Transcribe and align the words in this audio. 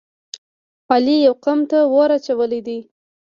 علی 0.93 1.15
یوه 1.27 1.39
قوم 1.43 1.59
ته 1.69 1.79
اور 1.95 2.09
اچولی 2.17 2.61
دی. 2.67 2.79